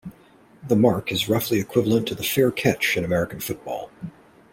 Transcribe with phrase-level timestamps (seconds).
[0.67, 3.91] The mark is roughly equivalent to the fair catch in American football.